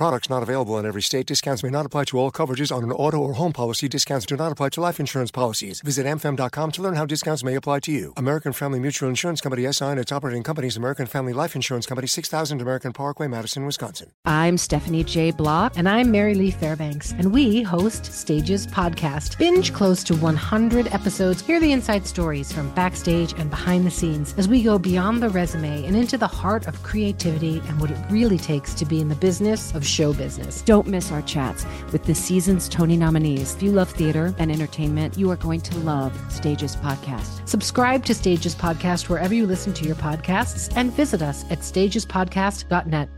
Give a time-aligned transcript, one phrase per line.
[0.00, 1.26] Products not available in every state.
[1.26, 3.86] Discounts may not apply to all coverages on an auto or home policy.
[3.86, 5.82] Discounts do not apply to life insurance policies.
[5.82, 8.14] Visit amfam.com to learn how discounts may apply to you.
[8.16, 12.06] American Family Mutual Insurance Company SI and its operating companies American Family Life Insurance Company
[12.06, 14.10] 6000 American Parkway, Madison, Wisconsin.
[14.24, 15.32] I'm Stephanie J.
[15.32, 15.74] Block.
[15.76, 17.12] And I'm Mary Lee Fairbanks.
[17.12, 19.36] And we host Stages Podcast.
[19.36, 21.42] Binge close to 100 episodes.
[21.42, 25.28] Hear the inside stories from backstage and behind the scenes as we go beyond the
[25.28, 29.10] resume and into the heart of creativity and what it really takes to be in
[29.10, 30.62] the business of show business.
[30.62, 33.54] Don't miss our chats with the season's Tony nominees.
[33.56, 37.48] If you love theater and entertainment, you are going to love Stages Podcast.
[37.48, 43.08] Subscribe to Stages Podcast wherever you listen to your podcasts and visit us at stagespodcast.net.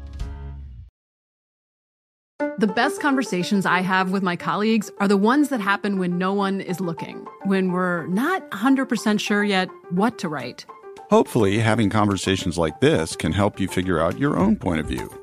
[2.58, 6.32] The best conversations I have with my colleagues are the ones that happen when no
[6.32, 10.66] one is looking, when we're not 100% sure yet what to write.
[11.10, 15.21] Hopefully, having conversations like this can help you figure out your own point of view.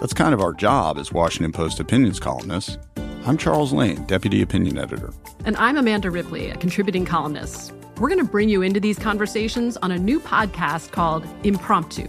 [0.00, 2.78] That's kind of our job as Washington Post opinions columnists.
[3.26, 5.12] I'm Charles Lane, Deputy Opinion Editor.
[5.44, 7.74] And I'm Amanda Ripley, a contributing columnist.
[7.98, 12.08] We're going to bring you into these conversations on a new podcast called Impromptu.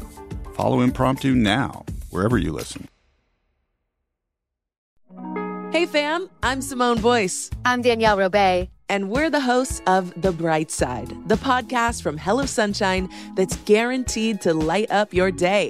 [0.53, 2.88] Follow Impromptu now, wherever you listen.
[5.73, 7.50] Hey, fam, I'm Simone Boyce.
[7.66, 8.70] I'm Danielle Robay.
[8.88, 14.39] And we're the hosts of The Bright Side, the podcast from Hello Sunshine that's guaranteed
[14.42, 15.70] to light up your day.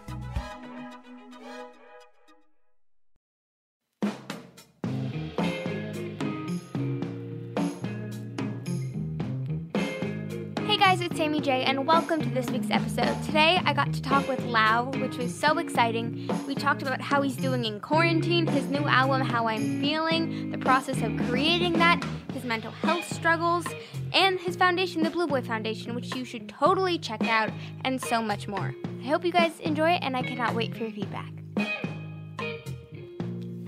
[11.81, 13.23] And welcome to this week's episode.
[13.23, 16.29] Today I got to talk with Lauv, which was so exciting.
[16.45, 20.59] We talked about how he's doing in quarantine, his new album, How I'm Feeling, the
[20.59, 21.99] process of creating that,
[22.33, 23.65] his mental health struggles,
[24.13, 27.49] and his foundation, the Blue Boy Foundation, which you should totally check out,
[27.83, 28.75] and so much more.
[29.01, 31.33] I hope you guys enjoy it, and I cannot wait for your feedback.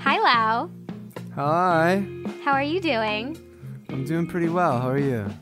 [0.01, 0.69] Hi, Lauv.
[1.33, 2.05] Hi.
[2.45, 3.39] How are you doing?
[3.89, 4.79] I'm doing pretty well.
[4.79, 5.33] How are you?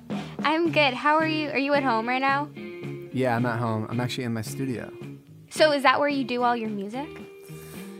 [0.44, 0.94] I'm good.
[0.94, 1.50] How are you?
[1.50, 2.50] Are you at home right now?
[3.14, 3.88] Yeah, I'm at home.
[3.90, 4.92] I'm actually in my studio.
[5.50, 7.08] So is that where you do all your music?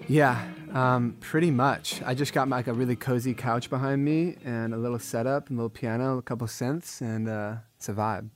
[0.08, 0.42] Yeah,
[0.74, 2.02] um, pretty much.
[2.04, 5.54] I just got like a really cozy couch behind me and a little setup, a
[5.54, 8.30] little piano, a couple synths, and uh, it's a vibe.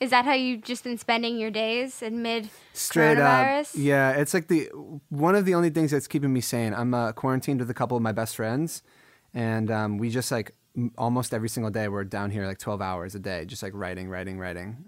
[0.00, 3.74] Is that how you've just been spending your days amid Straight coronavirus?
[3.74, 3.80] up.
[3.80, 4.66] Yeah, it's like the
[5.08, 6.72] one of the only things that's keeping me sane.
[6.72, 8.82] I'm uh, quarantined with a couple of my best friends,
[9.34, 10.52] and um, we just like
[10.96, 14.08] almost every single day we're down here like 12 hours a day, just like writing,
[14.08, 14.84] writing, writing.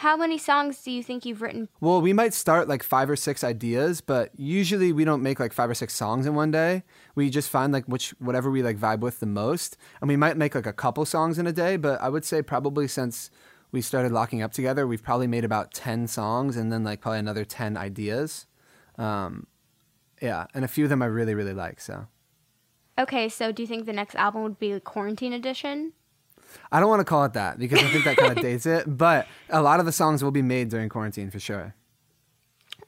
[0.00, 1.68] How many songs do you think you've written?
[1.78, 5.52] Well, we might start like five or six ideas, but usually we don't make like
[5.52, 6.84] five or six songs in one day.
[7.14, 10.38] We just find like which whatever we like vibe with the most, and we might
[10.38, 11.76] make like a couple songs in a day.
[11.76, 13.30] But I would say probably since
[13.72, 17.18] we started locking up together, we've probably made about ten songs, and then like probably
[17.18, 18.46] another ten ideas.
[18.96, 19.48] Um,
[20.22, 21.78] yeah, and a few of them I really really like.
[21.78, 22.06] So
[23.00, 25.94] Okay, so do you think the next album would be Quarantine Edition?
[26.70, 28.84] I don't want to call it that because I think that kind of dates it.
[28.98, 31.74] But a lot of the songs will be made during quarantine for sure.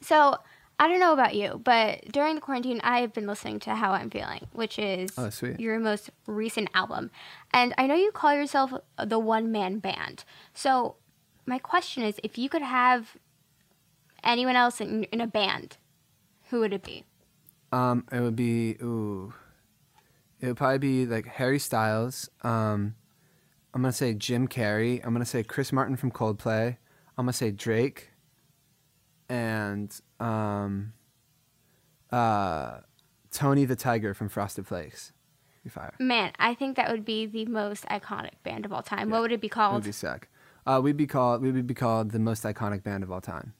[0.02, 0.36] So
[0.78, 3.92] I don't know about you, but during the quarantine, I have been listening to How
[3.92, 5.58] I'm Feeling, which is Oh, sweet.
[5.60, 7.10] your most recent album.
[7.54, 8.72] And I know you call yourself
[9.02, 10.24] the one man band.
[10.52, 10.96] So
[11.46, 13.16] my question is if you could have
[14.24, 15.76] anyone else in, in a band,
[16.50, 17.04] who would it be?
[17.70, 19.32] Um, it would be ooh,
[20.42, 22.28] it would probably be like Harry Styles.
[22.42, 22.96] Um,
[23.72, 25.00] I'm gonna say Jim Carrey.
[25.02, 26.76] I'm gonna say Chris Martin from Coldplay.
[27.16, 28.10] I'm gonna say Drake.
[29.28, 30.92] And um,
[32.10, 32.80] uh,
[33.30, 35.12] Tony the Tiger from Frosted Flakes.
[35.64, 35.94] Be fire.
[35.98, 39.10] Man, I think that would be the most iconic band of all time.
[39.10, 39.74] What would it be It called?
[39.74, 40.28] would be sick.
[40.66, 43.54] Uh, we'd be called we would be called the most iconic band of all time.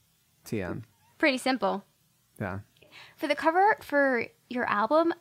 [0.45, 0.83] TM.
[1.19, 1.85] Pretty simple.
[2.41, 2.61] Yeah.
[3.17, 5.15] For the cover for your album,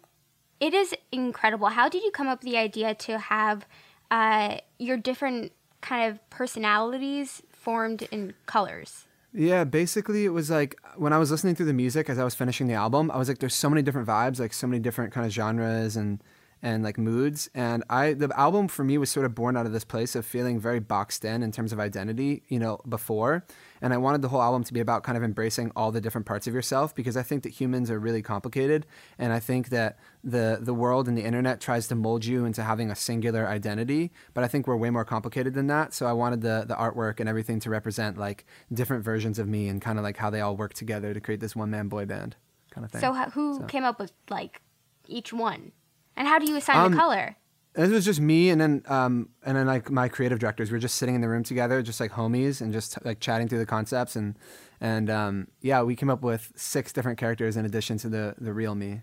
[0.62, 1.68] it is incredible.
[1.68, 3.66] How did you come up with the idea to have
[4.12, 9.08] uh, your different kind of personalities formed in colors?
[9.34, 12.36] Yeah, basically it was like when I was listening through the music as I was
[12.36, 15.12] finishing the album, I was like, there's so many different vibes, like so many different
[15.12, 16.22] kind of genres and
[16.64, 17.50] and like moods.
[17.56, 20.26] And I the album for me was sort of born out of this place of
[20.26, 23.46] feeling very boxed in in terms of identity, you know, before.
[23.84, 26.28] And I wanted the whole album to be about kind of embracing all the different
[26.28, 28.86] parts of yourself because I think that humans are really complicated.
[29.18, 32.62] And I think that the the world and the internet tries to mold you into
[32.64, 34.12] having a singular identity.
[34.34, 35.94] But I think we're way more complicated than that.
[35.94, 39.68] So I wanted the the artwork and everything to represent like different versions of me
[39.68, 42.06] and kind of like how they all work together to create this one man boy
[42.06, 42.36] band
[42.70, 43.02] kind of thing.
[43.02, 44.62] So, who So- came up with like
[45.08, 45.72] each one?
[46.16, 47.38] And how do you assign Um, the color?
[47.74, 50.70] It was just me and then um and then like my creative directors.
[50.72, 53.48] We were just sitting in the room together, just like homies, and just like chatting
[53.48, 54.38] through the concepts and
[54.82, 58.54] and um yeah, we came up with six different characters in addition to the the
[58.54, 59.02] real me.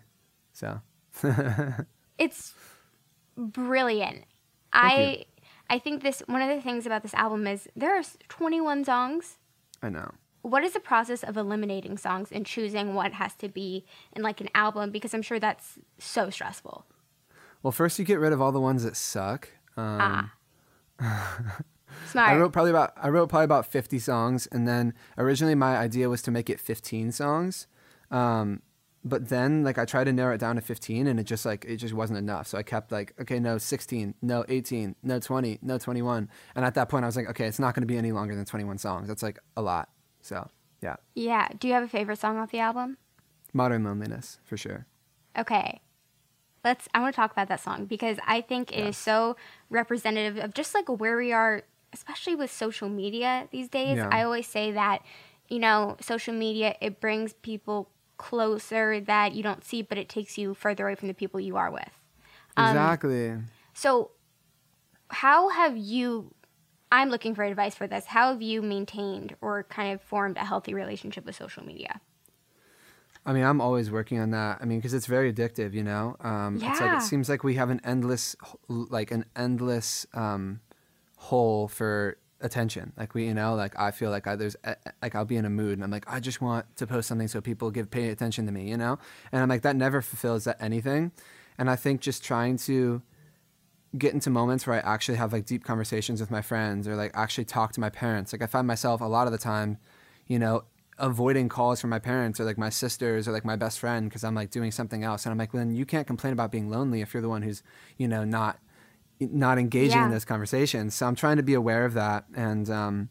[0.52, 0.80] So
[2.18, 2.52] It's
[3.36, 4.24] brilliant.
[4.72, 5.24] Thank I you.
[5.70, 9.38] I think this one of the things about this album is there are 21 songs.
[9.82, 10.10] I know.
[10.42, 13.84] What is the process of eliminating songs and choosing what has to be
[14.14, 14.90] in like an album?
[14.90, 16.86] Because I'm sure that's so stressful.
[17.62, 19.48] Well, first you get rid of all the ones that suck.
[19.76, 20.30] Um,
[22.10, 22.30] Smart.
[22.30, 26.08] I wrote probably about I wrote probably about 50 songs and then originally my idea
[26.08, 27.66] was to make it 15 songs.
[28.10, 28.62] Um,
[29.04, 31.64] but then like I tried to narrow it down to 15 and it just like
[31.66, 32.46] it just wasn't enough.
[32.46, 36.28] So I kept like okay, no 16, no 18, no 20, no 21.
[36.54, 38.34] And at that point I was like okay, it's not going to be any longer
[38.34, 39.08] than 21 songs.
[39.08, 39.88] That's like a lot.
[40.20, 40.48] So,
[40.82, 40.96] yeah.
[41.14, 41.48] yeah.
[41.58, 42.98] Do you have a favorite song off the album?
[43.52, 44.86] Modern loneliness for sure.
[45.36, 45.80] Okay.
[46.68, 49.36] Let's I want to talk about that song because I think it is so
[49.70, 51.62] representative of just like where we are
[51.94, 53.96] especially with social media these days.
[53.96, 54.10] Yeah.
[54.12, 55.02] I always say that
[55.48, 57.88] you know, social media it brings people
[58.18, 61.56] closer that you don't see but it takes you further away from the people you
[61.56, 61.94] are with.
[62.58, 63.34] Um, Exactly.
[63.72, 64.10] So
[65.08, 66.34] how have you
[66.92, 68.06] I'm looking for advice for this.
[68.06, 72.00] How have you maintained or kind of formed a healthy relationship with social media?
[73.26, 74.58] I mean, I'm always working on that.
[74.60, 76.16] I mean, because it's very addictive, you know.
[76.20, 78.36] Um, It's like it seems like we have an endless,
[78.68, 80.60] like an endless um,
[81.16, 82.92] hole for attention.
[82.96, 84.56] Like we, you know, like I feel like I, there's
[85.02, 87.28] like I'll be in a mood and I'm like I just want to post something
[87.28, 88.98] so people give pay attention to me, you know.
[89.32, 91.12] And I'm like that never fulfills that anything.
[91.58, 93.02] And I think just trying to
[93.96, 97.10] get into moments where I actually have like deep conversations with my friends or like
[97.14, 98.32] actually talk to my parents.
[98.32, 99.78] Like I find myself a lot of the time,
[100.26, 100.64] you know,
[100.98, 104.24] avoiding calls from my parents or like my sisters or like my best friend because
[104.24, 105.24] I'm like doing something else.
[105.26, 107.42] And I'm like, well, then you can't complain about being lonely if you're the one
[107.42, 107.62] who's,
[107.96, 108.58] you know, not
[109.20, 110.10] not engaging in Yeah.
[110.10, 110.94] those conversations.
[110.94, 113.08] So I'm trying to be aware of that and um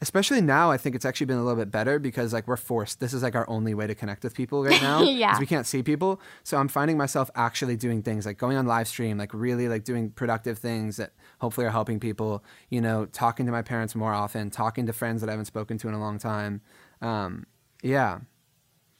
[0.00, 3.00] especially now I think it's actually been a little bit better because like we're forced.
[3.00, 5.02] This is like our only way to connect with people right now.
[5.24, 5.38] Yeah.
[5.38, 6.20] We can't see people.
[6.42, 9.84] So I'm finding myself actually doing things like going on live stream, like really like
[9.84, 14.12] doing productive things that hopefully are helping people, you know, talking to my parents more
[14.12, 16.60] often, talking to friends that I haven't spoken to in a long time.
[17.02, 17.46] Um,
[17.82, 18.20] yeah.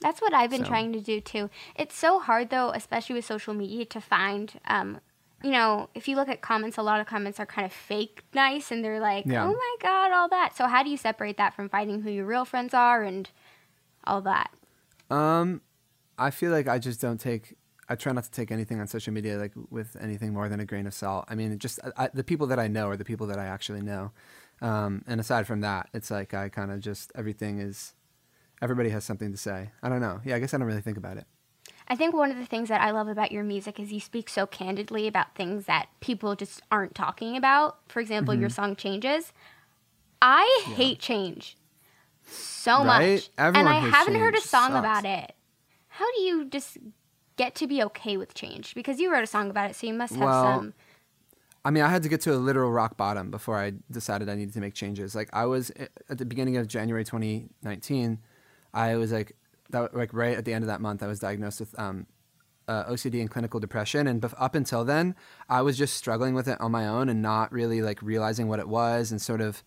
[0.00, 1.48] That's what I've been So- trying to do too.
[1.76, 4.52] It's so hard though, especially with social media, to find.
[4.66, 5.00] Um,
[5.42, 8.22] you know, if you look at comments, a lot of comments are kind of fake
[8.34, 9.44] nice, and they're like, Yeah.
[9.44, 10.56] "Oh my god," all that.
[10.56, 13.28] So how do you separate that from finding who your real friends are and
[14.04, 14.50] all that?
[15.10, 15.60] Um,
[16.18, 17.56] I feel like I just don't take.
[17.90, 20.64] I try not to take anything on social media like with anything more than a
[20.64, 21.26] grain of salt.
[21.28, 23.44] I mean, just I, I, the people that I know are the people that I
[23.44, 24.12] actually know.
[24.62, 27.94] Um, and aside from that, it's like I kind of just everything is.
[28.62, 29.72] Everybody has something to say.
[29.82, 30.20] I don't know.
[30.24, 31.26] Yeah, I guess I don't really think about it.
[31.86, 34.28] I think one of the things that I love about your music is you speak
[34.30, 37.78] so candidly about things that people just aren't talking about.
[37.88, 38.52] For example, your Mhm.
[38.54, 39.32] song Changes.
[40.22, 41.56] I hate change
[42.22, 43.16] so Right?
[43.16, 43.30] much.
[43.36, 44.78] Everyone and I haven't heard a song Sucks.
[44.78, 45.34] about it.
[45.88, 46.78] How do you just
[47.36, 48.74] get to be okay with change?
[48.74, 50.74] Because you wrote a song about it, so you must have Well, some.
[51.64, 54.34] I mean, I had to get to a literal rock bottom before I decided I
[54.34, 55.14] needed to make changes.
[55.14, 55.70] Like I was
[56.10, 58.18] at the beginning of January 2019,
[58.74, 59.36] I was like,
[59.70, 62.06] that, like right at the end of that month, I was diagnosed with um,
[62.68, 64.06] uh, OCD and clinical depression.
[64.06, 65.14] And up until then,
[65.48, 68.58] I was just struggling with it on my own and not really like realizing what
[68.58, 69.64] it was and sort of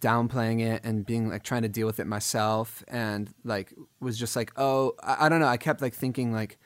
[0.00, 4.36] downplaying it and being like trying to deal with it myself and like was just
[4.36, 5.46] like, oh, I, I don't know.
[5.46, 6.58] I kept like thinking like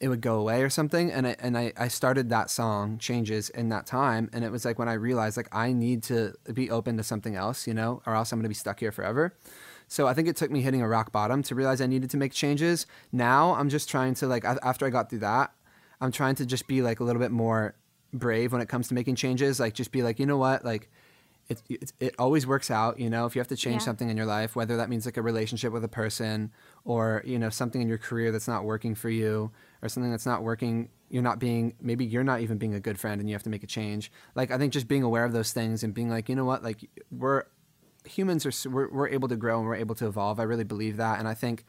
[0.00, 1.10] it would go away or something.
[1.10, 4.30] And I, and I, I started that song changes in that time.
[4.32, 7.34] And it was like when I realized like I need to be open to something
[7.34, 9.34] else, you know, or else I'm going to be stuck here forever.
[9.88, 12.16] So I think it took me hitting a rock bottom to realize I needed to
[12.16, 12.86] make changes.
[13.10, 15.52] Now I'm just trying to like after I got through that,
[16.00, 17.74] I'm trying to just be like a little bit more
[18.12, 19.58] brave when it comes to making changes.
[19.58, 20.90] Like just be like, you know what, like
[21.48, 23.86] it, it, it always works out, you know, if you have to change Yeah.
[23.86, 26.52] something in your life, whether that means like a relationship with a person
[26.84, 29.50] or, you know, something in your career that's not working for you
[29.80, 32.98] or something that's not working, you're not being, maybe you're not even being a good
[33.00, 34.12] friend and you have to make a change.
[34.34, 36.62] Like, I think just being aware of those things and being like, you know what,
[36.62, 37.44] like we're,
[38.04, 40.38] humans are, we're, we're able to grow and we're able to evolve.
[40.38, 41.18] I really believe that.
[41.18, 41.64] And I think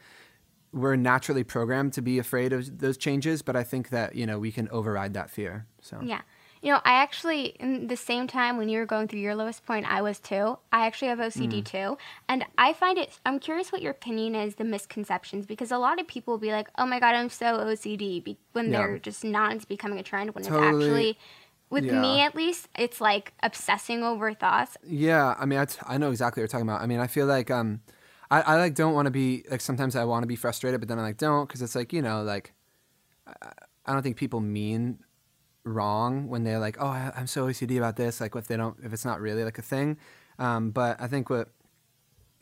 [0.73, 4.39] we're naturally programmed to be afraid of those changes, but I think that, you know,
[4.39, 5.65] we can override that fear.
[5.81, 6.21] So, Yeah.
[6.61, 9.65] You know, I actually, in the same time when you were going through your lowest
[9.65, 10.57] point, I was too.
[10.73, 11.65] I actually have OCD Mm.
[11.65, 11.97] too.
[12.27, 15.99] And I find it, I'm curious what your opinion is, the misconceptions, because a lot
[16.01, 18.77] of people will be like, oh my God, I'm so OCD when Yeah.
[18.79, 20.67] they're just not, it's becoming a trend, when Totally.
[20.67, 21.17] it's actually,
[21.69, 24.75] with me at least, it's like obsessing over thoughts.
[24.85, 26.81] Yeah, I mean, I, t- I know exactly what you're talking about.
[26.81, 27.81] I mean, I feel like um,
[28.31, 30.89] I, I like don't want to be like sometimes I want to be frustrated, but
[30.89, 32.53] then I like don't because it's like you know like
[33.27, 33.51] I,
[33.85, 34.99] I don't think people mean
[35.69, 38.21] wrong when they're like, oh, I, I'm so OCD about this.
[38.21, 39.97] Like if they don't, if it's not really like a thing.
[40.37, 41.49] Um, but I think what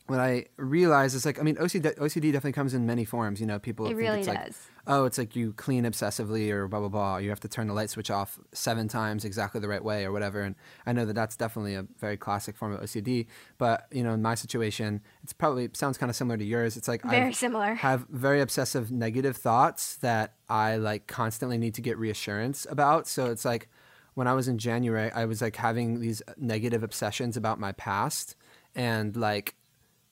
[0.08, 3.40] what I realize is like, I mean, OCD, OCD definitely comes in many forms.
[3.40, 4.58] You know, people It think really it's like, does.
[4.86, 7.16] oh, it's like you clean obsessively or blah blah blah.
[7.18, 10.12] You have to turn the light switch off seven times exactly the right way or
[10.12, 10.40] whatever.
[10.40, 10.54] And
[10.86, 13.26] I know that that's definitely a very classic form of OCD.
[13.58, 16.76] But you know, in my situation, it's probably sounds kind of similar to yours.
[16.78, 17.74] It's like I Very similar.
[17.74, 23.06] Have very obsessive negative thoughts that I like constantly need to get reassurance about.
[23.06, 23.68] So it's like
[24.14, 28.34] when I was in January, I was like having these negative obsessions about my past
[28.74, 29.54] and like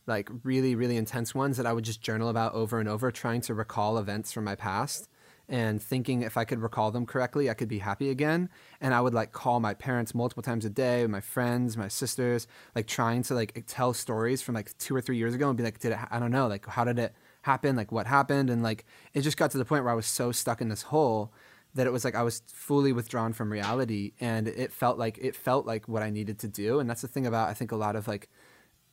[0.07, 3.41] like really really intense ones that I would just journal about over and over trying
[3.43, 5.09] to recall events from my past
[5.49, 8.49] and thinking if I could recall them correctly I could be happy again.
[8.81, 12.47] And I would like call my parents multiple times a day my friends my sisters
[12.75, 15.65] like trying to like tell stories from like 2 or 3 years ago and be
[15.65, 17.15] like did it I don't know like how did it
[17.47, 17.77] happen?
[17.77, 18.51] Like what happened?
[18.51, 18.85] And like
[19.15, 21.33] it just got to the point where I was so stuck in this hole
[21.75, 25.35] that it was like I was fully withdrawn from reality and it felt like it
[25.35, 26.81] felt like what I needed to do.
[26.81, 28.29] And that's the thing about I think a lot of like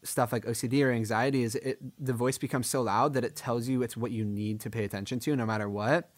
[0.04, 3.68] stuff like OCD or anxiety is it the voice becomes so loud that it tells
[3.68, 6.12] you it's what you need to pay attention to no matter what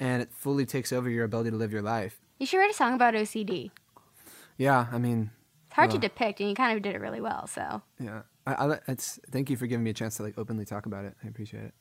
[0.00, 2.20] and it fully takes over your ability to live your life.
[2.38, 3.70] You should write a song about OCD.
[4.56, 5.30] Yeah, I mean
[5.66, 7.82] It's hard to depict, and you kind of did it really well, so.
[7.98, 8.22] yeah.
[8.46, 11.04] I, I it's thank you for giving me a chance to like openly talk about
[11.04, 11.14] it.
[11.22, 11.74] I appreciate it.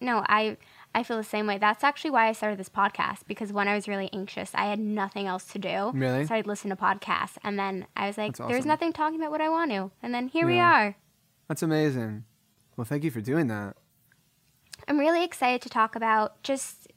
[0.00, 0.56] No, I
[0.94, 1.58] I feel the same way.
[1.58, 4.78] That's actually why I started this podcast because when I was really anxious, I had
[4.78, 5.90] nothing else to do.
[5.92, 6.24] Really?
[6.26, 9.30] So I'd listen to podcasts, and then I was like, That's "There's nothing talking about
[9.32, 10.96] what I want to," and then here we are.
[11.48, 12.24] That's amazing.
[12.76, 13.76] Well, thank you for doing that.
[14.88, 16.88] I'm really excited to talk about just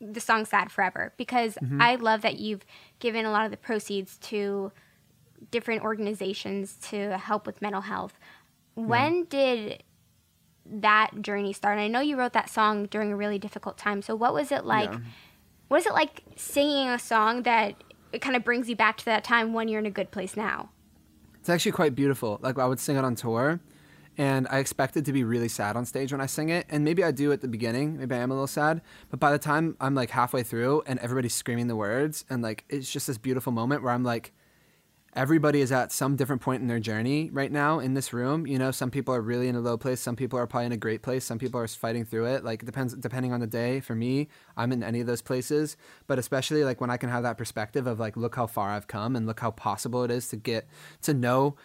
[0.00, 1.80] the song "Sad Forever" because Mhm.
[1.80, 2.64] I love that you've
[2.98, 4.72] given a lot of the proceeds to
[5.50, 8.18] different organizations to help with mental health.
[8.74, 9.82] When did
[10.66, 11.78] that journey start?
[11.78, 14.02] And I know you wrote that song during a really difficult time.
[14.02, 14.90] So what was it like?
[14.90, 14.98] Yeah.
[15.68, 17.74] What is it like singing a song that
[18.12, 20.36] it kind of brings you back to that time when you're in a good place
[20.36, 20.70] now?
[21.40, 22.38] It's actually quite beautiful.
[22.42, 23.60] Like I would sing it on tour,
[24.16, 26.66] and I expected to be really sad on stage when I sing it.
[26.70, 27.98] And maybe I do at the beginning.
[27.98, 28.80] Maybe I am a little sad.
[29.10, 32.64] But by the time I'm like halfway through and everybody's screaming the words, and like
[32.68, 34.32] it's just this beautiful moment where I'm like,
[35.14, 38.46] everybody is at some different point in their journey right now in this room.
[38.46, 40.00] You know, some people are really in a low place.
[40.00, 41.24] Some people are probably in a great place.
[41.24, 42.44] Some people are fighting through it.
[42.44, 43.80] Like it depends depending on the day.
[43.80, 45.76] For me, I'm in any of those places.
[46.06, 48.88] But especially like when I can have that perspective of like, look how far I've
[48.88, 50.66] come and look how possible it is to get
[51.02, 51.56] to know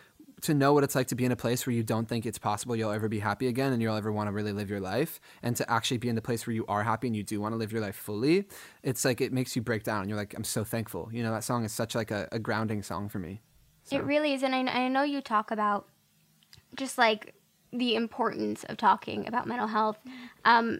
[0.41, 2.38] to know what it's like to be in a place where you don't think it's
[2.38, 5.19] possible you'll ever be happy again and you'll ever want to really live your life
[5.43, 7.53] and to actually be in the place where you are happy and you do want
[7.53, 8.46] to live your life fully
[8.84, 11.43] it's like it makes you break down you're like i'm so thankful you know that
[11.43, 13.41] song is such like a, a grounding song for me
[13.91, 15.88] It really is, and I, I know you talk about
[16.75, 17.34] just like
[17.72, 19.98] the importance of talking about mental health.
[20.46, 20.79] Um,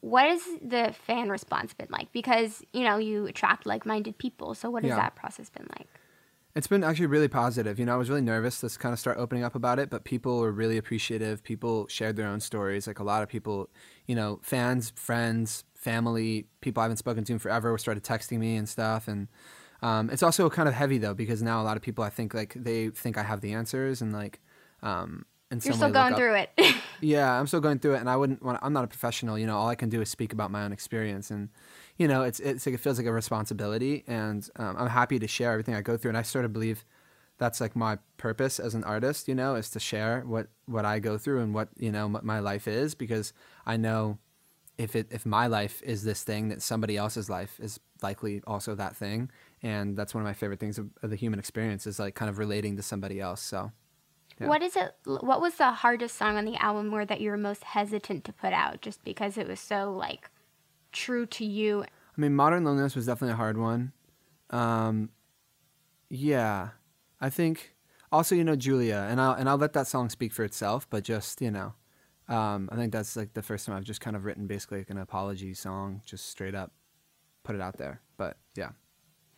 [0.00, 2.12] what has the fan response been like?
[2.12, 4.96] Because you know you attract like-minded people, so what has Yeah.
[4.96, 5.88] that process been like?
[6.58, 7.78] It's been actually really positive.
[7.78, 10.02] You know, I was really nervous to kind of start opening up about it, but
[10.02, 11.44] people were really appreciative.
[11.44, 12.88] People shared their own stories.
[12.88, 13.70] Like a lot of people,
[14.06, 18.56] you know, fans, friends, family, people I haven't spoken to in forever started texting me
[18.56, 19.06] and stuff.
[19.06, 19.28] And
[19.82, 22.34] um, it's also kind of heavy though, because now a lot of people I think
[22.34, 24.40] like they think I have the answers and like,
[24.82, 26.50] um, in You're still going up- through it.
[27.00, 28.58] yeah, I'm still going through it, and I wouldn't want.
[28.60, 29.38] I'm not a professional.
[29.38, 31.48] You know, all I can do is speak about my own experience, and
[31.98, 35.26] you know, it's it's like it feels like a responsibility, and um, I'm happy to
[35.26, 36.84] share everything I go through, and I sort of believe
[37.38, 39.26] that's like my purpose as an artist.
[39.26, 42.38] You know, is to share what what I go through and what you know my
[42.38, 43.32] life is, because
[43.66, 44.18] I know
[44.78, 48.76] if it if my life is this thing, that somebody else's life is likely also
[48.76, 49.28] that thing,
[49.60, 52.30] and that's one of my favorite things of, of the human experience is like kind
[52.30, 53.42] of relating to somebody else.
[53.42, 53.72] So.
[54.40, 54.46] Yeah.
[54.46, 54.94] What is it?
[55.04, 58.32] What was the hardest song on the album, or that you were most hesitant to
[58.32, 60.30] put out, just because it was so like
[60.98, 61.82] true to you?
[61.82, 63.92] I mean, Modern Loneliness was definitely a hard one.
[64.50, 65.10] Um,
[66.10, 66.70] yeah,
[67.20, 67.74] I think
[68.10, 70.88] also you know Julia, and I'll and I'll let that song speak for itself.
[70.90, 71.74] But just you know,
[72.28, 74.90] um, I think that's like the first time I've just kind of written basically like
[74.90, 76.72] an apology song, just straight up
[77.48, 78.02] put it out there.
[78.18, 78.70] But yeah,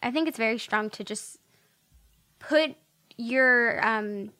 [0.02, 1.38] I think it's very strong to just
[2.40, 2.74] put
[3.16, 4.32] your um,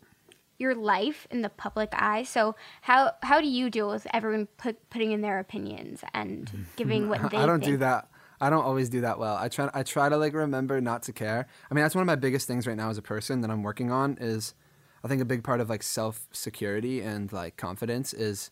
[0.60, 2.22] your life in the public eye.
[2.22, 7.08] So how how do you deal with everyone put, putting in their opinions and giving
[7.08, 7.72] what they I don't think?
[7.72, 8.08] do that.
[8.42, 9.36] I don't always do that well.
[9.36, 11.46] I try I try to like remember not to care.
[11.70, 13.62] I mean, that's one of my biggest things right now as a person that I'm
[13.62, 14.54] working on is
[15.02, 18.50] I think a big part of like self security and like confidence is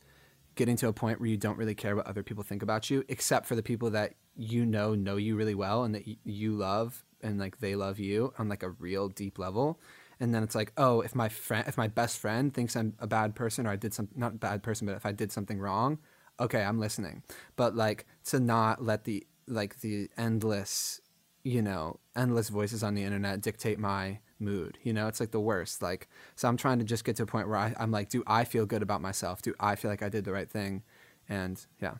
[0.57, 3.05] getting to a point where you don't really care what other people think about you
[3.09, 6.53] except for the people that you know know you really well and that y- you
[6.53, 9.79] love and like they love you on like a real deep level
[10.21, 13.07] and then it's like oh if my friend if my best friend thinks i'm a
[13.07, 15.59] bad person or i did some not a bad person but if i did something
[15.59, 15.99] wrong
[16.41, 17.23] okay i'm listening.
[17.57, 21.01] But like to not let the like the endless
[21.43, 25.09] you know endless voices on the internet dictate my mood you know?
[25.09, 25.83] It's like the worst.
[25.83, 28.23] Like so i'm trying to just get to a point where I, i'm like do
[28.27, 29.43] i feel good about myself?
[29.43, 30.83] Do i feel like i did the right thing?
[31.29, 31.95] And yeah.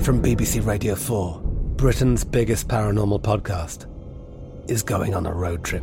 [0.00, 1.40] From BBC Radio 4,
[1.76, 3.88] Britain's biggest paranormal podcast
[4.68, 5.82] is going on a road trip.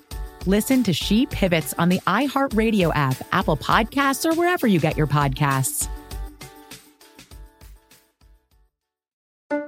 [0.47, 5.05] Listen to She Pivots on the iHeartRadio app, Apple Podcasts, or wherever you get your
[5.05, 5.87] podcasts.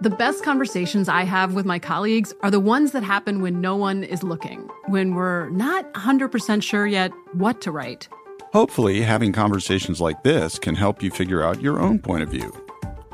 [0.02, 3.76] The best conversations I have with my colleagues are the ones that happen when no
[3.76, 8.08] one is looking, when we're not 100% sure yet what to write.
[8.52, 12.52] Hopefully, having conversations like this can help you figure out your own point of view.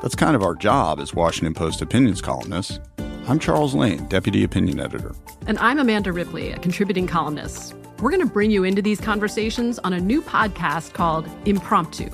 [0.00, 2.80] That's kind of our job as Washington Post opinions columnists.
[3.28, 5.14] I'm Charles Lane, Deputy Opinion Editor.
[5.46, 7.74] And I'm Amanda Ripley, a contributing columnist.
[8.00, 12.10] We're going to bring you into these conversations on a new podcast called Impromptu.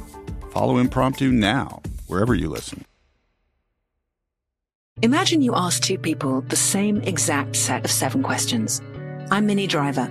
[0.51, 2.85] Follow Impromptu now, wherever you listen.
[5.03, 8.81] Imagine you ask two people the same exact set of seven questions.
[9.31, 10.11] I'm Minnie Driver,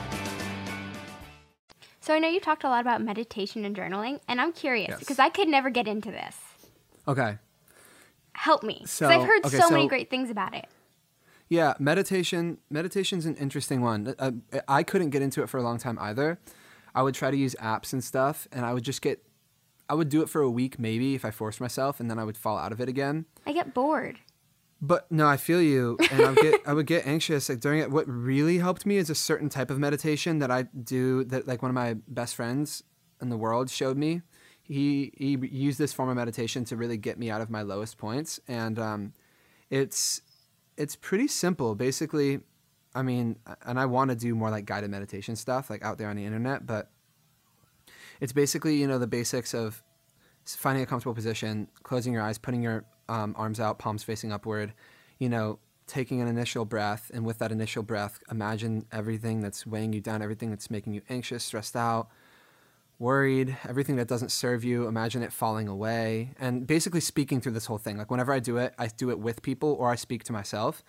[2.01, 4.99] So I know you talked a lot about meditation and journaling, and I'm curious Yes.
[4.99, 6.35] because I could never get into this.
[7.07, 7.37] Okay.
[8.33, 10.65] Help me, because So- I've heard okay, so, many great things about it.
[11.47, 12.57] Yeah, meditation.
[12.69, 14.15] Meditation's an interesting one.
[14.17, 14.31] Uh,
[14.67, 16.39] I couldn't get into it for a long time either.
[16.95, 19.23] I would try to use apps and stuff, and I would just get.
[19.89, 22.23] I would do it for a week maybe if I forced myself, and then I
[22.23, 23.25] would fall out of it again.
[23.45, 24.19] I get bored.
[24.81, 27.79] But no, I feel you, and I would get I would get anxious like during
[27.79, 27.91] it.
[27.91, 31.61] What really helped me is a certain type of meditation that I do that like
[31.61, 32.83] one of my best friends
[33.21, 34.21] in the world showed me.
[34.63, 37.99] He he used this form of meditation to really get me out of my lowest
[37.99, 39.13] points, and um,
[39.69, 40.21] it's
[40.77, 41.75] it's pretty simple.
[41.75, 42.39] Basically,
[42.95, 46.09] I mean, and I want to do more like guided meditation stuff like out there
[46.09, 46.89] on the internet, but
[48.19, 49.83] it's basically you know the basics of
[50.43, 54.73] finding a comfortable position, closing your eyes, putting your um, arms out, palms facing upward,
[55.19, 59.91] you know, taking an initial breath, and with that initial breath, imagine everything that's weighing
[59.93, 62.09] you down, everything that's making you anxious, stressed out,
[62.97, 67.65] worried, everything that doesn't serve you, imagine it falling away, and basically speaking through this
[67.65, 67.97] whole thing.
[67.97, 70.83] Like whenever I do it, I do it with people or I speak to myself,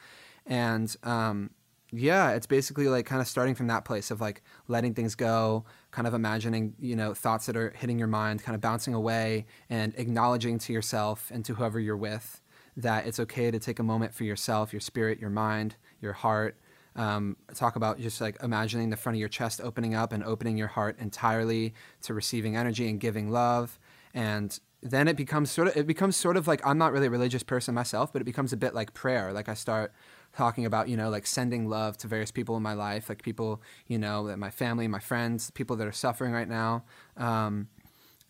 [0.47, 1.51] and um,
[1.93, 5.65] yeah, it's basically like kind of starting from that place of like letting things go,
[5.91, 9.47] kind of imagining, you know, thoughts that are hitting your mind, kind of bouncing away
[9.69, 12.41] and acknowledging to yourself and to whoever you're with
[12.77, 16.57] that it's okay to take a moment for yourself, your spirit, your mind, your heart.
[16.95, 20.59] Um, talk about just like imagining the front of your chest opening up and opening
[20.59, 23.79] your heart entirely to receiving energy and giving love.
[24.13, 27.11] And then it becomes sort of it becomes sort of like I'm not really a
[27.11, 29.33] religious person myself, but it becomes a bit like prayer.
[29.33, 29.93] Like I start
[30.35, 33.61] talking about you know like sending love to various people in my life like people
[33.87, 36.85] you know that my family my friends people that are suffering right now.
[37.17, 37.69] Um,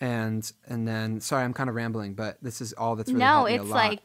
[0.01, 3.45] and and then sorry i'm kind of rambling but this is all that's really no
[3.47, 4.01] it's like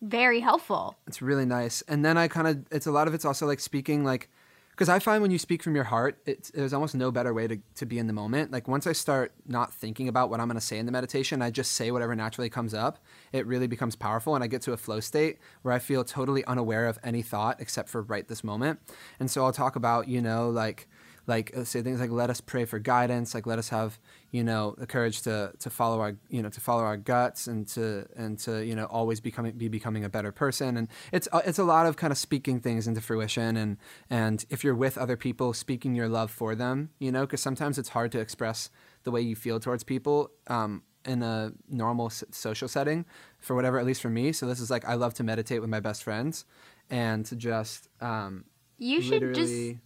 [0.00, 0.96] very helpful.
[1.06, 1.82] It's really nice.
[1.88, 4.30] And then i kind of it's a lot of it's also like speaking like
[4.78, 7.48] because I find when you speak from your heart, it's, there's almost no better way
[7.48, 8.52] to, to be in the moment.
[8.52, 11.42] Like once I start not thinking about what I'm going to say in the meditation,
[11.42, 13.00] I just say whatever naturally comes up.
[13.32, 16.44] It really becomes powerful, and I get to a flow state where I feel totally
[16.44, 18.78] unaware of any thought except for right this moment.
[19.18, 20.86] And so I'll talk about, you know, like
[21.26, 23.98] like uh, say things like let us pray for guidance like let us have
[24.30, 27.66] you know the courage to to follow our you know to follow our guts and
[27.68, 30.76] to and to you know always becoming be becoming a better person.
[30.76, 33.76] And it's uh, it's a lot of kind of speaking things into fruition and
[34.10, 37.78] and if you're with other people speaking your love for them you know because sometimes
[37.78, 38.70] it's hard to express
[39.04, 43.04] the way you feel towards people um, in a normal social setting
[43.38, 44.32] for whatever at least for me.
[44.32, 46.44] So this is like i love to meditate with my best friends
[46.90, 48.44] and to just um,
[48.78, 49.76] you should just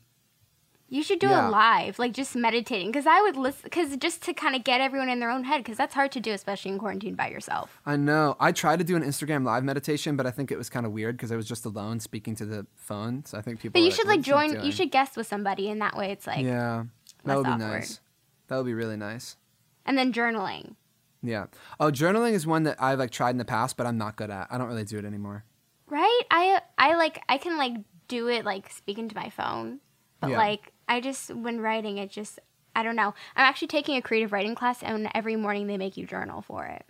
[0.93, 1.49] you should do yeah.
[1.49, 2.89] it live, like just meditating.
[2.89, 5.65] Because I would listen, because just to kind of get everyone in their own head,
[5.65, 7.81] because that's hard to do, especially in quarantine by yourself.
[7.87, 8.37] I know.
[8.39, 10.93] I tried to do an Instagram live meditation, but I think it was kind of
[10.93, 13.25] weird because I was just alone speaking to the phone.
[13.25, 13.81] So I think people.
[13.81, 14.63] But you should like, like join.
[14.63, 16.45] You should guest with somebody, and that way it's like.
[16.45, 16.85] Yeah,
[17.25, 17.69] that would be awkward.
[17.69, 18.01] nice.
[18.49, 19.39] That would be really nice.
[19.87, 20.75] And then journaling.
[21.23, 21.47] Yeah.
[21.81, 24.29] Oh, journaling is one that I've like tried in the past, but I'm not good
[24.29, 24.49] at.
[24.51, 25.47] I don't really do it anymore.
[25.87, 26.23] Right.
[26.31, 27.73] I I like I can like
[28.09, 29.81] do it like speaking to my phone,
[30.21, 30.37] but yeah.
[30.37, 32.39] like I just when writing it just
[32.75, 33.15] I don't know.
[33.37, 36.65] I'm actually taking a creative writing class and every morning they make you journal for
[36.67, 36.85] it.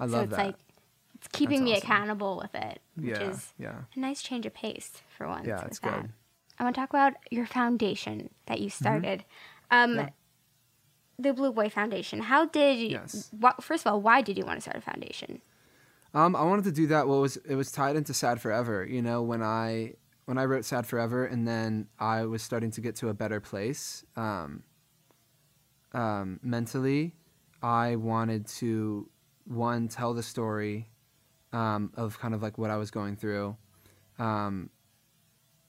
[0.00, 0.46] I love so it's that.
[0.46, 0.54] like
[1.14, 1.86] it's keeping That's me awesome.
[1.90, 3.74] accountable with it, which yeah, is yeah.
[3.94, 5.46] a nice change of pace for once.
[5.46, 6.02] Yeah, it's that.
[6.02, 6.10] good.
[6.58, 8.84] I want to talk about your foundation that you Mm-hmm.
[8.84, 9.24] started.
[9.70, 10.08] Um, Yeah.
[11.18, 12.20] The Blue Boy Foundation.
[12.20, 13.30] How did you, Yes.
[13.42, 15.40] wh- first of all, why did you want to start a foundation?
[16.12, 17.08] Um, I wanted to do that.
[17.08, 18.84] Well, it was it was tied into Sad Forever.
[18.84, 19.94] You know, when I
[20.26, 23.40] when I wrote Sad Forever, and then I was starting to get to a better
[23.40, 24.64] place um,
[25.92, 27.14] um, mentally.
[27.62, 29.08] I wanted to
[29.44, 30.90] one tell the story
[31.52, 33.56] um, of kind of like what I was going through.
[34.18, 34.70] Um,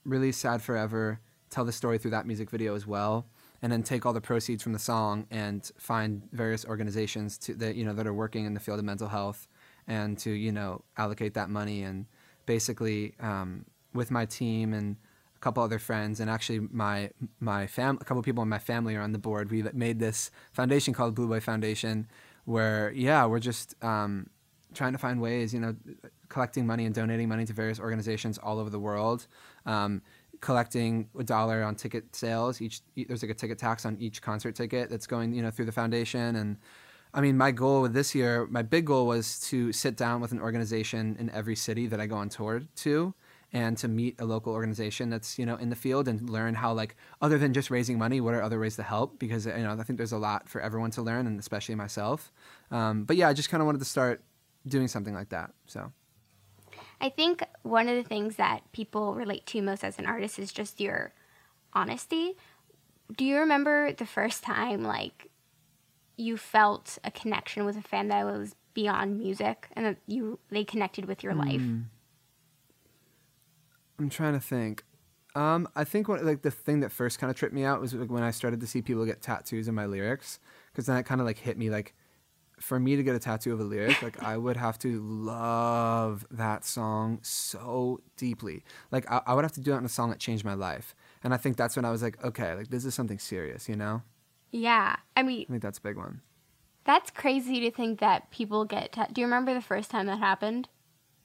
[0.04, 3.28] release Sad Forever, tell the story through that music video as well,
[3.62, 7.76] and then take all the proceeds from the song and find various organizations to, that
[7.76, 9.48] you know that are working in the field of mental health,
[9.88, 12.08] and to you know allocate that money and
[12.48, 14.98] basically um, with my team and
[15.36, 18.96] a couple other friends and actually my my fam a couple people in my family
[18.96, 19.52] are on the board.
[19.52, 22.08] We made this foundation called Blue Boy Foundation,
[22.46, 24.30] where yeah we're just um,
[24.74, 25.76] trying to find ways you know
[26.30, 29.28] collecting money and donating money to various organizations all over the world.
[29.66, 30.02] Um,
[30.40, 34.54] collecting a dollar on ticket sales each there's like a ticket tax on each concert
[34.54, 36.58] ticket that's going you know through the foundation and
[37.14, 40.32] I mean, my goal with this year, my big goal was to sit down with
[40.32, 43.14] an organization in every city that I go on tour to
[43.54, 46.74] and to meet a local organization that's, you know, in the field and learn how
[46.74, 49.78] like other than just raising money, what are other ways to help because you know,
[49.80, 52.32] I think there's a lot for everyone to learn and especially myself.
[52.72, 54.22] Um, but yeah, I just kind of wanted to start
[54.68, 55.54] doing something like that.
[55.66, 55.92] So
[57.00, 60.52] I think one of the things that people relate to most as an artist is
[60.52, 61.14] just your
[61.74, 62.36] honesty.
[63.16, 65.30] Do you remember the first time like
[66.18, 70.64] you felt a connection with a fan that was beyond music and that you they
[70.64, 71.62] connected with your life?
[74.00, 74.84] I'm trying to think.
[75.36, 77.94] Um, I think what like the thing that first kind of tripped me out was
[77.94, 80.40] like when I started to see people get tattoos in my lyrics,
[80.72, 81.94] because then it kind of like hit me like
[82.60, 86.26] for me to get a tattoo of a lyric, like I would have to love
[86.32, 88.64] that song so deeply.
[88.90, 90.96] Like I, I would have to do it in a song that changed my life.
[91.24, 93.76] And I think that's when I was like, okay, like this is something serious, you
[93.76, 94.02] know?
[94.52, 94.96] Yeah.
[95.16, 96.22] I mean, I think that's a big one.
[96.84, 98.94] that's crazy to think that people get.
[98.94, 100.68] Ta- Do you remember the first time that happened?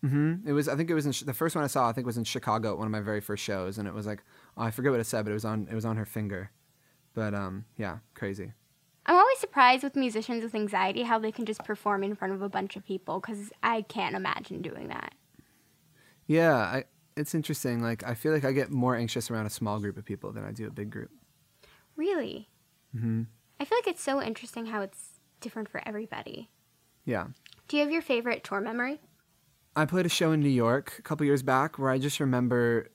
[0.02, 0.68] Hmm It was.
[0.68, 1.88] I think it was in, the first one I saw.
[1.88, 4.06] I think was in Chicago at one of my very first shows, and it was
[4.06, 4.22] like
[4.56, 6.50] oh, I forget what it said, but it was on it was on her finger.
[7.14, 8.52] But um, yeah, crazy.
[9.04, 12.42] I'm always surprised with musicians with anxiety how they can just perform in front of
[12.42, 15.14] a bunch of people because I can't imagine doing that.
[16.26, 16.84] Yeah, I,
[17.16, 17.82] it's interesting.
[17.82, 20.44] Like I feel like I get more anxious around a small group of people than
[20.44, 21.10] I do a big group.
[21.96, 22.48] Really?
[22.92, 23.22] hmm
[23.60, 26.50] I feel like it's so interesting how it's different for everybody.
[27.04, 27.28] Yeah.
[27.68, 29.00] Do you have your favorite tour memory?
[29.74, 32.88] I played a show in New York a couple years back where I just remember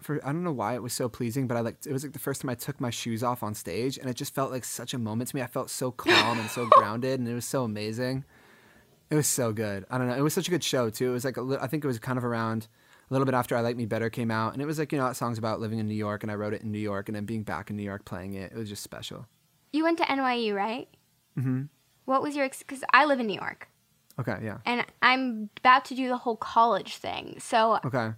[0.00, 2.12] for I don't know why it was so pleasing, but I like it was like
[2.12, 4.64] the first time I took my shoes off on stage and it just felt like
[4.64, 5.42] such a moment to me.
[5.42, 8.24] I felt so calm and so grounded and it was so amazing.
[9.10, 9.84] It was so good.
[9.90, 10.14] I don't know.
[10.14, 11.10] It was such a good show too.
[11.10, 12.66] It was like a li- I think it was kind of around
[13.10, 14.98] a little bit after I Like Me Better came out and it was like, you
[14.98, 17.14] know, songs about living in New York and I wrote it in New York and
[17.14, 18.50] then being back in New York playing it.
[18.52, 19.26] It was just special.
[19.72, 20.88] You went to NYU, right?
[21.38, 21.68] Mhm.
[22.06, 23.68] What was your because I live in New York
[24.18, 24.58] Okay, yeah.
[24.64, 27.36] and I'm about to do the whole college thing.
[27.40, 28.12] So Okay.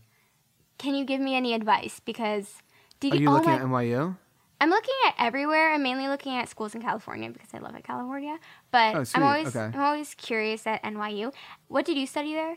[0.79, 2.01] can you give me any advice?
[2.05, 2.63] Because
[3.01, 4.17] did Are you oh looking my- at NYU?
[4.61, 5.73] I'm looking at everywhere.
[5.75, 8.39] I'm mainly looking at schools in California because I love it, California.
[8.71, 9.05] But Oh.
[9.15, 9.71] I'm always Okay.
[9.75, 11.33] I'm always curious at NYU.
[11.69, 12.57] What did you study there?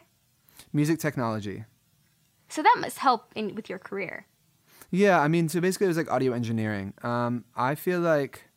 [0.73, 1.65] Music technology.
[2.49, 4.25] So that must help in with your career.
[4.91, 6.93] Yeah, I mean, so basically it was like audio engineering.
[7.03, 8.48] Um, I feel like,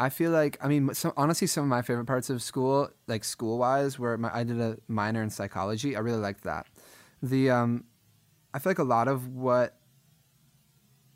[0.00, 3.24] I feel like, I mean, so honestly, some of my favorite parts of school, like
[3.24, 5.96] school wise, were my, I did a minor in psychology.
[5.96, 6.68] I really liked that.
[7.20, 7.84] The, um,
[8.54, 9.76] I feel like a lot of what,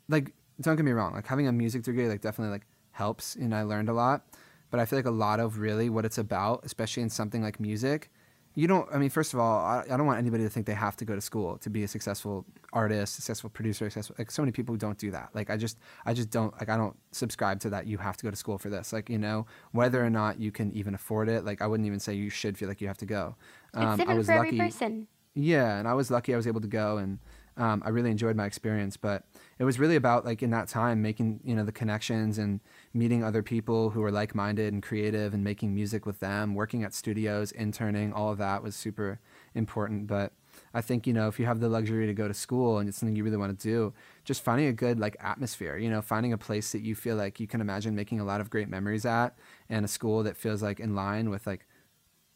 [0.09, 3.55] like, don't get me wrong, like having a music degree, like definitely like helps, and
[3.55, 4.25] I learned a lot.
[4.69, 7.61] But I feel like a lot of really what it's about, especially in something like
[7.61, 8.11] music,
[8.55, 10.73] you don't i mean first of all I, I don't want anybody to think they
[10.73, 14.41] have to go to school to be a successful artist successful producer successful like so
[14.43, 15.29] many people don't do that.
[15.33, 18.23] Like i just i just don't like i don't subscribe to that you have to
[18.23, 18.93] go to school for this.
[18.93, 21.99] Like you know whether or not you can even afford it like i wouldn't even
[21.99, 23.35] say you should feel like you have to go.
[23.73, 25.07] It's Um, i was for lucky every person.
[25.35, 27.19] yeah, and I was lucky I was able to go and
[27.57, 28.97] um, I really enjoyed my experience.
[28.97, 29.23] But
[29.59, 32.59] it was really about like in that time making you know the connections and
[32.93, 36.83] meeting other people who were like minded and creative and making music with them, working
[36.83, 39.19] at studios, interning, all of that was super
[39.53, 40.07] important.
[40.07, 40.33] But
[40.73, 42.97] I think you know if you have the luxury to go to school and it's
[42.97, 46.33] something you really want to do, just finding a good like atmosphere, you know, finding
[46.33, 49.05] a place that you feel like you can imagine making a lot of great memories
[49.05, 49.37] at,
[49.69, 51.67] and a school that feels like in line with like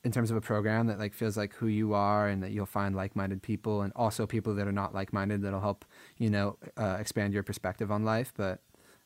[0.07, 2.65] in terms of a program that like feels like who you are and that you'll
[2.65, 5.83] find like-minded people and also people that are not like-minded that'll help
[6.17, 8.61] you know uh, expand your perspective on life but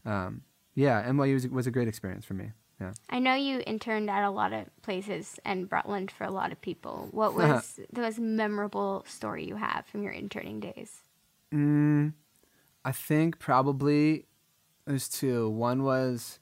[0.05, 0.43] um,
[0.75, 4.23] yeah NYU was, was a great experience for me yeah I know you interned at
[4.23, 7.07] a lot of places and brought lunch for a lot of people.
[7.11, 11.01] What was the most memorable story you have from your interning days?
[11.51, 12.13] mm,
[12.85, 14.25] I think probably
[14.85, 16.39] there's two one was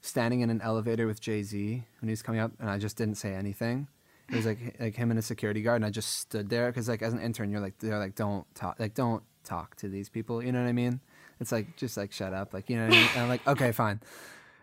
[0.00, 3.16] standing in an elevator with Jay-Z when he was coming up and I just didn't
[3.16, 3.86] say anything.
[4.30, 6.88] It was like like him and a security guard and I just stood there because
[6.88, 10.08] like as an intern you're like they're like don't talk like don't talk to these
[10.08, 11.00] people you know what I mean?
[11.40, 13.08] It's like just like shut up like you know what I mean?
[13.14, 14.00] And I'm like okay fine.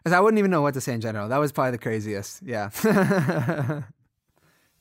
[0.04, 1.28] 'Cause I wouldn't even know what to say in general.
[1.28, 2.70] That was probably the craziest yeah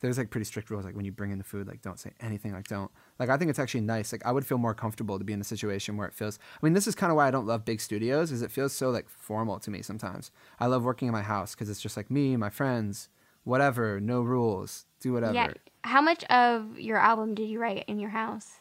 [0.01, 2.11] there's like pretty strict rules like when you bring in the food like don't say
[2.21, 5.19] anything like don't like i think it's actually nice like i would feel more comfortable
[5.19, 7.27] to be in a situation where it feels i mean this is kind of why
[7.27, 10.31] i don't love big studios is it feels so like formal to me sometimes
[10.61, 13.09] i love working in my house because it's just like me my friends
[13.45, 15.53] whatever no rules do whatever Yeah.
[15.85, 18.61] How much of your album did you write in your house?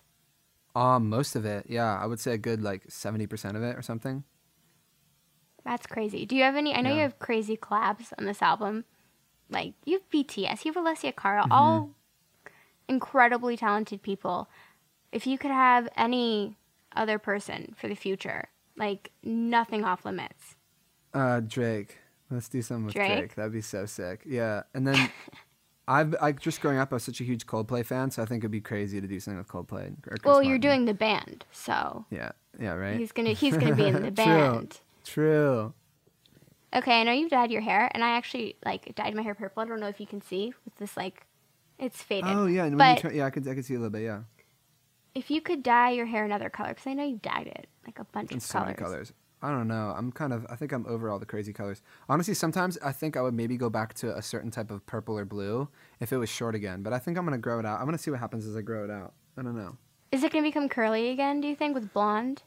[0.75, 3.81] um most of it yeah i would say a good like 70% of it or
[3.81, 4.23] something
[5.63, 6.25] That's crazy.
[6.27, 6.75] Do you have any?
[6.75, 8.85] I know you have crazy collabs on this album.
[9.49, 11.51] Like you have BTS, you have Alessia Cara, Mm-hmm.
[11.51, 11.89] all
[12.87, 14.49] incredibly talented people.
[15.11, 16.57] If you could have any
[16.95, 18.45] other person for the future,
[18.77, 20.55] like nothing off limits.
[21.13, 21.97] Uh, Drake.
[22.29, 23.17] Let's do something with Drake?
[23.17, 23.35] Drake.
[23.35, 24.21] That'd be so sick.
[24.25, 25.09] Yeah, and then
[25.87, 28.41] I've I just growing up, I was such a huge Coldplay fan, so I think
[28.41, 29.85] it'd be crazy to do something with Coldplay.
[29.87, 32.97] and- or Chris well, you're doing the band, so Yeah, yeah, right.
[32.99, 34.13] he's gonna he's gonna be in the True.
[34.13, 34.79] band.
[35.05, 35.73] True.
[36.75, 39.63] Okay, I know you've dyed your hair, and I actually like dyed my hair purple.
[39.63, 41.25] I don't know if you can see with this like,
[41.79, 42.29] it's faded.
[42.29, 43.91] Oh yeah, and when but you turn, yeah, I could I could see a little
[43.91, 44.03] bit.
[44.03, 44.21] Yeah,
[45.13, 47.99] if you could dye your hair another color, because I know you've dyed it like
[47.99, 48.67] a bunch and of so colors.
[48.67, 49.13] many colors.
[49.41, 49.93] I don't know.
[49.95, 50.45] I'm kind of.
[50.49, 51.81] I think I'm over all the crazy colors.
[52.09, 55.17] Honestly, sometimes I think I would maybe go back to a certain type of purple
[55.17, 56.81] or blue if it was short again.
[56.83, 57.79] But I think I'm gonna grow it out.
[57.79, 59.13] I'm gonna see what happens as I grow it out.
[59.37, 59.77] I don't know.
[60.11, 61.41] Is it gonna become curly again?
[61.41, 62.43] Do you think with blonde?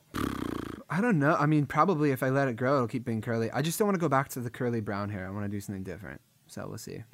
[0.91, 1.35] I don't know.
[1.35, 3.51] I mean, probably if I let it grow, it'll keep being curly.
[3.51, 5.27] I just don't want to go back to the curly brown hair.
[5.27, 6.21] I want to do something different.
[6.47, 7.05] So we'll see.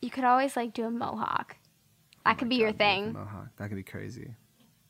[0.00, 1.56] You could always like do a mohawk.
[2.24, 3.12] That could be your thing.
[3.12, 3.48] Mohawk.
[3.56, 4.34] That could be crazy.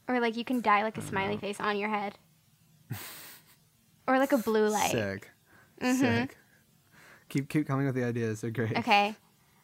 [0.09, 2.19] Or like you can dye like a smiley face on your head.
[4.09, 4.91] or like a blue light.
[4.91, 5.31] Sick.
[5.81, 5.99] Mhm.
[5.99, 6.37] Sick.
[7.29, 8.41] Keep keep coming with the ideas.
[8.41, 8.77] They're great.
[8.79, 9.15] Okay.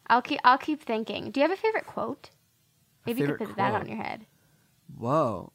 [0.07, 1.31] I'll keep I'll keep thinking.
[1.31, 2.29] Do you have a favorite quote?
[3.05, 4.25] Maybe you could favorite put that on your head.
[4.97, 5.51] Whoa.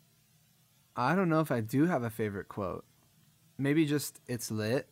[0.96, 2.85] I don't know if I do have a favorite quote.
[3.59, 4.88] Maybe just it's lit.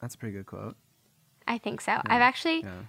[0.00, 0.76] That's a pretty good quote.
[1.48, 1.92] I think so.
[2.06, 2.82] I've actually Yeah.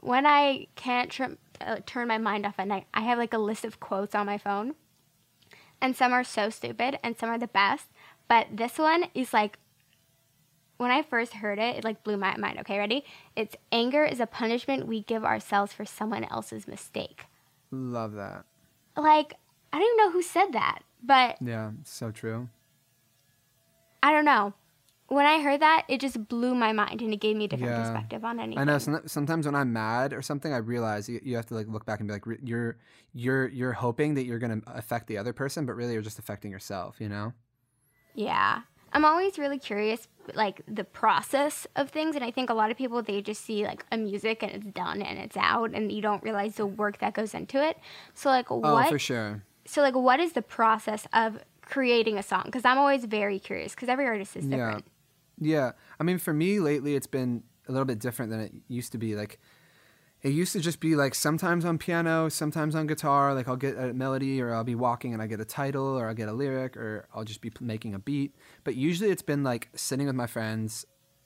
[0.00, 3.38] when I can't tr- uh, turn my mind off at night, I have like a
[3.38, 4.74] list of quotes on my phone.
[5.80, 7.86] And some are so stupid and some are the best.
[8.28, 9.58] But this one is like,
[10.76, 12.58] when I first heard it, it like blew my mind.
[12.60, 13.04] Okay, ready?
[13.36, 17.26] It's anger is a punishment we give ourselves for someone else's mistake.
[17.70, 18.44] Love that.
[18.96, 19.34] Like,
[19.72, 22.48] I don't even know who said that, but Yeah, so true.
[24.02, 24.54] I don't know.
[25.08, 27.72] When I heard that, it just blew my mind and it gave me a different
[27.72, 27.82] Yeah.
[27.82, 28.58] perspective on anything.
[28.60, 28.78] I know.
[28.78, 31.84] Some, sometimes when I'm mad or something, I realize you, you have to like look
[31.84, 32.78] back and be like, re- you're
[33.12, 36.52] you're you're hoping that you're gonna affect the other person, but really you're just affecting
[36.52, 37.00] yourself.
[37.00, 37.32] You know?
[38.14, 38.62] Yeah.
[38.92, 42.16] I'm always really curious, like the process of things.
[42.16, 44.66] And I think a lot of people, they just see like a music and it's
[44.66, 47.78] done and it's out and you don't realize the work that goes into it.
[48.14, 48.86] So, like, what?
[48.86, 49.42] Oh, for sure.
[49.64, 51.38] So, like, what is the process of
[51.70, 52.42] creating a song?
[52.44, 54.84] Because I'm always very curious because every artist is different.
[55.40, 55.56] Yeah.
[55.56, 55.72] Yeah.
[55.98, 58.98] I mean, for me lately, it's been a little bit different than it used to
[58.98, 59.14] be.
[59.14, 59.38] Like,
[60.22, 63.32] it used to just be like sometimes on piano, sometimes on guitar.
[63.34, 66.08] Like, I'll get a melody or I'll be walking and I get a title or
[66.08, 68.34] I'll get a lyric or I'll just be making a beat.
[68.64, 70.84] But usually it's been like sitting with my friends,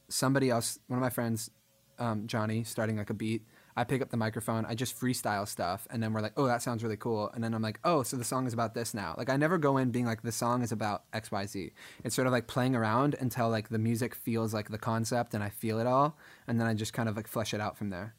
[0.09, 1.51] somebody else, one of my friends,
[1.99, 3.43] um, Johnny, starting like a beat.
[3.77, 6.63] I pick up the microphone, I just freestyle stuff, and then we're like, oh, that
[6.63, 7.31] sounds really cool.
[7.35, 9.17] And then I'm like, oh, so the song is about this now.
[9.19, 11.73] Like, I never go in being like, the song is about XYZ.
[12.05, 15.43] It's sort of like playing around until like the music feels like the concept and
[15.43, 16.17] I feel it all.
[16.47, 18.15] And then I just kind of like flesh it out from there.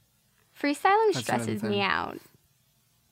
[0.60, 2.18] Freestyling That's stresses me out.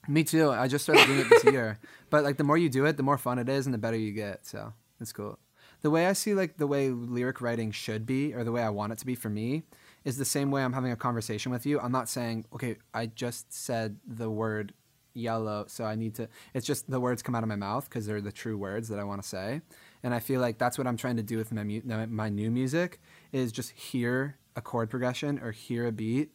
[0.08, 0.52] Me too.
[0.52, 1.80] I just started doing it this year.
[2.10, 3.98] But like the more you do it, the more fun it is and the better
[3.98, 4.46] you get.
[4.46, 5.40] So it's cool.
[5.82, 8.70] The way I see like the way lyric writing should be or the way I
[8.70, 9.64] want it to be for me
[10.06, 11.80] is the same way I'm having a conversation with you.
[11.80, 14.74] I'm not saying, okay, I just said the word
[15.13, 18.06] yellow, so I need to it's just the words come out of my mouth because
[18.08, 19.62] they're the true words that I want to say.
[20.02, 22.50] And I feel like that's what I'm trying to do with my mu- my new
[22.52, 23.00] music
[23.32, 26.32] is just hear a chord progression or hear a beat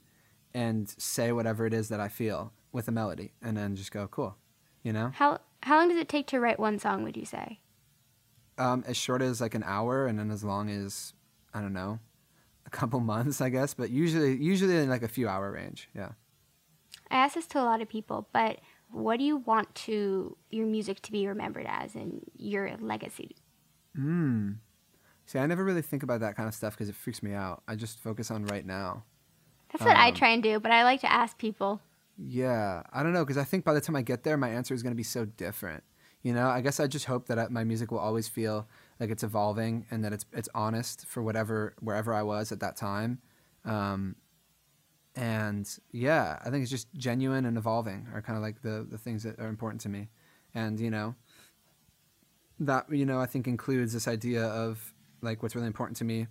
[0.55, 4.07] and say whatever it is that I feel with a melody and then just go
[4.09, 4.37] cool
[4.83, 7.61] you know How, how long does it take to write one song, would you say?
[8.59, 11.13] um, as short as like an hour and then as long as
[11.55, 11.99] i don't know
[12.69, 16.13] a couple months i guess but usually usually in like a few hour range yeah
[17.11, 20.67] I ask this to a lot of people, but what do you want to your
[20.67, 23.31] music to be remembered as and your legacy?
[23.97, 24.57] mm.
[25.27, 27.63] see i never really think about that kind of stuff because it freaks me out
[27.69, 29.05] i just focus on right now
[29.73, 31.81] That's what I Um, try and do, but I like to ask people.
[32.17, 34.75] Yeah, I don't know because I think by the time I get there, my answer
[34.75, 35.85] is going to be so different.
[36.23, 38.67] You know, I guess I just hope that I, my music will always feel
[39.01, 42.77] like it's evolving and that it's it's honest for whatever wherever I was at that
[42.77, 43.21] time.
[43.65, 44.17] Um,
[45.15, 48.99] and yeah, I think it's just genuine and evolving are kind of like the the
[48.99, 50.09] things that are important to me.
[50.55, 51.15] And you know,
[52.61, 56.27] that you know I think includes this idea of like what's really important to me,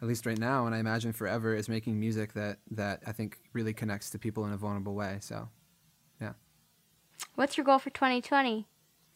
[0.00, 3.38] at least right now, and I imagine forever, is making music that that I think
[3.52, 5.18] really connects to people in a vulnerable way.
[5.20, 5.48] So,
[6.20, 6.32] yeah.
[7.34, 8.66] What's your goal for 2020?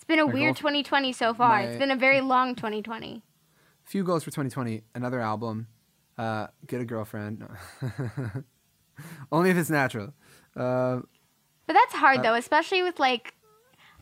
[0.05, 1.61] It's been a My weird goal 2020 so far.
[1.63, 3.23] It's been a very long 2020.
[3.85, 5.67] few goals for 2020 another album.
[6.19, 7.43] Uh, get a girlfriend.
[9.33, 10.13] Only if it's natural.
[10.55, 11.01] Uh,
[11.67, 13.33] But that's hard Uh, though, especially with like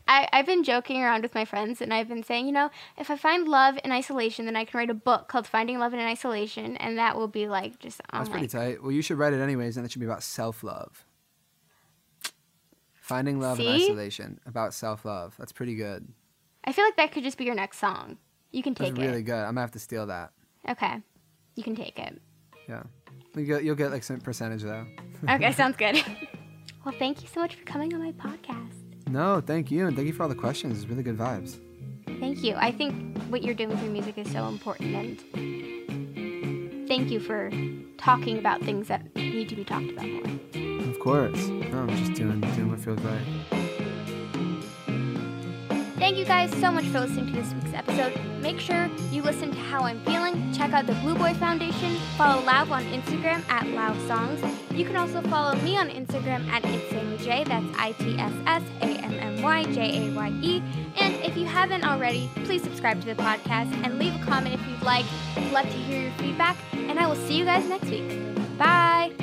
[0.05, 3.09] I, I've been joking around with my friends and I've been saying, you know, if
[3.09, 5.99] I find love in isolation, then I can write a book called Finding Love in
[6.01, 8.81] Isolation and that will be like just on that's pretty like tight.
[8.83, 11.05] Well you should write it anyways and it should be about self-love
[13.03, 16.07] finding love in isolation about self-love that's pretty good
[16.63, 18.17] I feel like that could just be your next song.
[18.51, 18.91] You can take it.
[18.91, 20.31] that's take really good i'm gonna have to steal that
[20.69, 21.01] Okay.
[21.55, 22.21] You can take it.
[22.69, 22.83] yeah
[23.35, 24.85] you get, you'll get like some percentage though
[25.29, 26.01] Okay, sounds good.
[26.85, 28.71] well, thank you so much for coming on my podcast.
[29.07, 31.59] no thank you and thank you for all the questions it's really good vibes
[32.19, 32.53] Thank you.
[32.55, 35.19] I think what you're doing with your music is so important and
[36.87, 37.49] thank you for
[37.97, 40.72] talking about things that need to be talked about more.
[41.03, 43.63] Course no, i'm just doing doing what feels right
[45.97, 48.19] Thank you guys so much for listening to this week's episode.
[48.41, 50.51] Make sure you listen to How I'm Feeling.
[50.51, 51.95] Check out the Blue Boy Foundation.
[52.17, 54.41] Follow Lauv on Instagram at Lauv Songs.
[54.71, 57.45] You can also follow me on Instagram at It's Sammy J.
[57.45, 60.63] That's I T S S A M M Y J A Y E.
[60.97, 64.67] And if you haven't already, please subscribe to the podcast and leave a comment if
[64.67, 65.05] you'd like.
[65.37, 66.57] I'd love to hear your feedback.
[66.73, 68.57] And I will see you guys next week.
[68.57, 69.22] Bye.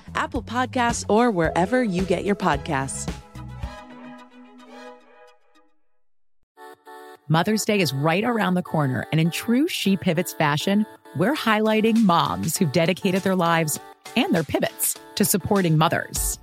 [0.15, 3.11] Apple Podcasts, or wherever you get your podcasts.
[7.27, 10.85] Mother's Day is right around the corner, and in true She Pivots fashion,
[11.15, 13.79] we're highlighting moms who've dedicated their lives
[14.17, 16.39] and their pivots to supporting mothers.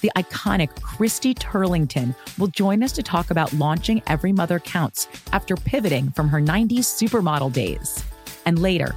[0.00, 5.54] The iconic Christy Turlington will join us to talk about launching Every Mother Counts after
[5.54, 8.02] pivoting from her 90s supermodel days.
[8.44, 8.96] And later,